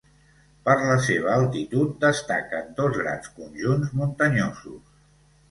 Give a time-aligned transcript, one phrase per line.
[0.69, 4.83] Per la seva altitud, destaquen dos grans conjunts muntanyosos.